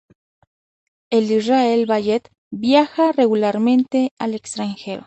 El 1.11 1.29
Israel 1.29 1.85
Ballet 1.85 2.27
viaja 2.49 3.11
regularmente 3.11 4.13
al 4.17 4.33
extranjero. 4.33 4.99